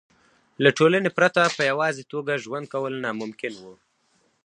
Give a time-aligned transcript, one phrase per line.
[0.63, 3.75] له ټولنې پرته په یوازې توګه ژوند کول ناممکن وو.